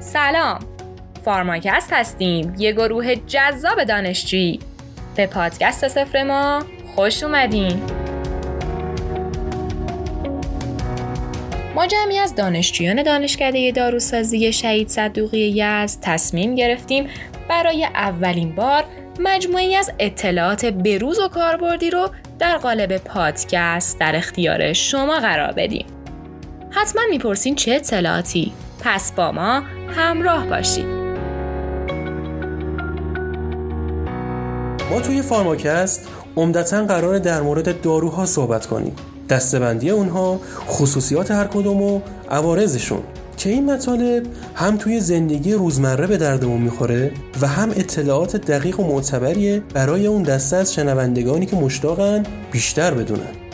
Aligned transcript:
سلام 0.00 0.58
فارماکست 1.24 1.92
هستیم 1.92 2.54
یه 2.58 2.72
گروه 2.72 3.14
جذاب 3.14 3.84
دانشجویی 3.84 4.60
به 5.16 5.26
پادکست 5.26 5.88
سفر 5.88 6.22
ما 6.22 6.62
خوش 6.94 7.22
اومدین 7.22 7.82
ما 11.74 11.86
جمعی 11.86 12.18
از 12.18 12.34
دانشجویان 12.34 13.02
دانشکده 13.02 13.72
داروسازی 13.72 14.52
شهید 14.52 14.88
صدوقی 14.88 15.52
یزد 15.56 16.00
تصمیم 16.02 16.54
گرفتیم 16.54 17.08
برای 17.48 17.84
اولین 17.84 18.54
بار 18.54 18.84
مجموعی 19.20 19.76
از 19.76 19.90
اطلاعات 19.98 20.64
بروز 20.64 21.18
و 21.18 21.28
کاربردی 21.28 21.90
رو 21.90 22.10
در 22.38 22.56
قالب 22.56 22.96
پادکست 22.96 24.00
در 24.00 24.16
اختیار 24.16 24.72
شما 24.72 25.20
قرار 25.20 25.52
بدیم. 25.52 25.86
حتما 26.70 27.02
می‌پرسین 27.10 27.54
چه 27.54 27.72
اطلاعاتی؟ 27.72 28.52
پس 28.80 29.12
با 29.12 29.32
ما 29.32 29.62
همراه 29.88 30.46
باشید. 30.46 30.86
ما 34.90 35.00
توی 35.00 35.22
فارماکست 35.22 36.08
عمدتا 36.36 36.84
قرار 36.84 37.18
در 37.18 37.40
مورد 37.40 37.80
داروها 37.80 38.26
صحبت 38.26 38.66
کنیم. 38.66 38.92
دستبندی 39.28 39.90
اونها، 39.90 40.40
خصوصیات 40.68 41.30
هر 41.30 41.44
کدوم 41.44 41.82
و 41.82 42.00
عوارضشون 42.30 43.00
که 43.36 43.50
این 43.50 43.72
مطالب 43.72 44.26
هم 44.54 44.76
توی 44.76 45.00
زندگی 45.00 45.52
روزمره 45.52 46.06
به 46.06 46.16
دردمون 46.16 46.60
می‌خوره 46.60 47.12
و 47.40 47.46
هم 47.46 47.70
اطلاعات 47.70 48.36
دقیق 48.36 48.80
و 48.80 48.84
معتبریه 48.84 49.62
برای 49.74 50.06
اون 50.06 50.22
دسته 50.22 50.56
از 50.56 50.74
شنوندگانی 50.74 51.46
که 51.46 51.56
مشتاقن 51.56 52.22
بیشتر 52.52 52.94
بدونن 52.94 53.47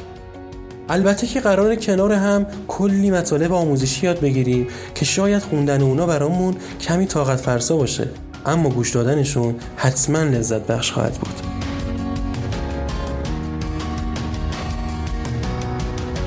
البته 0.88 1.26
که 1.26 1.40
قرار 1.40 1.74
کنار 1.74 2.12
هم 2.12 2.46
کلی 2.68 3.10
مطالب 3.10 3.52
آموزشی 3.52 4.06
یاد 4.06 4.20
بگیریم 4.20 4.68
که 4.94 5.04
شاید 5.04 5.42
خوندن 5.42 5.82
اونا 5.82 6.06
برامون 6.06 6.56
کمی 6.80 7.06
طاقت 7.06 7.40
فرسا 7.40 7.76
باشه. 7.76 8.08
اما 8.46 8.68
گوش 8.68 8.90
دادنشون 8.90 9.54
حتما 9.76 10.18
لذت 10.18 10.66
بخش 10.66 10.92
خواهد 10.92 11.12
بود. 11.12 11.34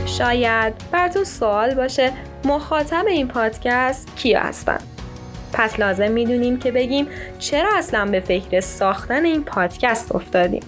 شاید 0.06 0.74
بر 0.92 1.08
تو 1.08 1.24
سوال 1.24 1.74
باشه 1.74 2.12
مخاطب 2.46 3.06
این 3.08 3.28
پادکست 3.28 4.08
کیا 4.16 4.40
هستن؟ 4.40 4.80
پس 5.54 5.80
لازم 5.80 6.12
می‌دونیم 6.12 6.60
که 6.60 6.72
بگیم 6.72 7.08
چرا 7.40 7.70
اصلا 7.78 8.06
به 8.06 8.20
فکر 8.20 8.60
ساختن 8.60 9.26
این 9.26 9.44
پادکست 9.44 10.16
افتادیم. 10.16 10.64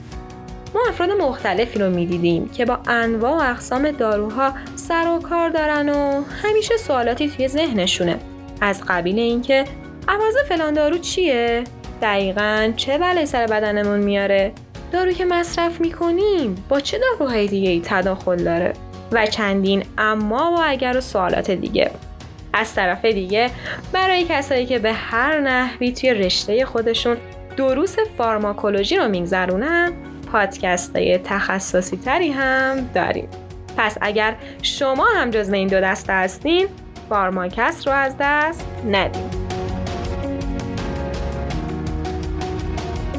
ما 0.75 0.81
افراد 0.89 1.11
مختلفی 1.11 1.79
رو 1.79 1.89
می‌دیدیم 1.89 2.49
که 2.49 2.65
با 2.65 2.79
انواع 2.87 3.31
و 3.31 3.51
اقسام 3.51 3.91
داروها 3.91 4.53
سر 4.75 5.07
و 5.07 5.19
کار 5.19 5.49
دارن 5.49 5.89
و 5.89 6.23
همیشه 6.43 6.77
سوالاتی 6.77 7.29
توی 7.29 7.47
ذهنشونه. 7.47 8.19
از 8.61 8.81
قبیل 8.87 9.19
اینکه 9.19 9.65
عوض 10.07 10.37
فلان 10.49 10.73
دارو 10.73 10.97
چیه؟ 10.97 11.63
دقیقا 12.01 12.73
چه 12.75 12.97
بلایی 12.97 13.25
سر 13.25 13.45
بدنمون 13.45 13.99
میاره؟ 13.99 14.51
دارو 14.91 15.11
که 15.11 15.25
مصرف 15.25 15.81
می‌کنیم 15.81 16.65
با 16.69 16.79
چه 16.79 16.99
داروهای 16.99 17.47
دیگه 17.47 17.69
ای 17.69 17.81
تداخل 17.85 18.43
داره؟ 18.43 18.73
و 19.11 19.25
چندین 19.25 19.83
اما 19.97 20.55
و 20.57 20.59
اگر 20.63 20.97
و 20.97 21.01
سوالات 21.01 21.51
دیگه. 21.51 21.91
از 22.53 22.73
طرف 22.75 23.05
دیگه 23.05 23.49
برای 23.93 24.25
کسایی 24.29 24.65
که 24.65 24.79
به 24.79 24.93
هر 24.93 25.39
نحوی 25.39 25.91
توی 25.91 26.13
رشته 26.13 26.65
خودشون 26.65 27.17
دروس 27.57 27.95
فارماکولوژی 28.17 28.95
رو 28.95 29.07
میگذرونن 29.07 29.93
پادکست 30.31 30.95
های 30.95 31.17
تخصصی 31.17 31.97
تری 31.97 32.31
هم 32.31 32.89
داریم. 32.93 33.27
پس 33.77 33.97
اگر 34.01 34.35
شما 34.61 35.07
هم 35.15 35.29
جزو 35.29 35.53
این 35.53 35.67
دو 35.67 35.81
دسته 35.81 36.13
هستین 36.13 36.67
فارماکست 37.09 37.87
رو 37.87 37.93
از 37.93 38.13
دست 38.19 38.65
ندید 38.91 39.39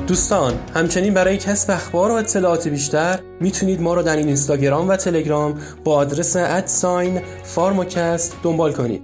دوستان 0.07 0.53
همچنین 0.75 1.15
برای 1.15 1.37
کسب 1.37 1.71
اخبار 1.71 2.11
و 2.11 2.15
اطلاعات 2.15 2.69
بیشتر 2.69 3.19
می‌تونید 3.41 3.81
ما 3.81 3.95
رو 3.95 4.03
در 4.03 4.17
این 4.17 4.27
اینستاگرام 4.27 4.89
و 4.89 4.97
تلگرام 4.97 5.61
با 5.85 5.95
آدرس 5.95 6.37
at 6.37 6.65
sign 6.65 7.21
فارماکست 7.45 8.37
دنبال 8.43 8.73
کنید 8.73 9.03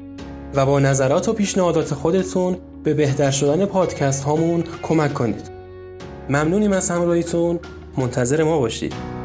و 0.55 0.67
با 0.67 0.81
نظرات 0.81 1.29
و 1.29 1.33
پیشنهادات 1.33 1.95
خودتون 1.95 2.57
به 2.85 2.95
بهتر 2.95 3.31
شدن 3.31 3.65
پادکست 3.65 4.25
هامون 4.25 4.65
کمک 4.83 5.15
کنید. 5.15 5.51
ممنونیم 6.29 6.73
از 6.73 6.91
همراهیتون. 6.91 7.59
منتظر 7.97 8.43
ما 8.43 8.59
باشید. 8.59 9.16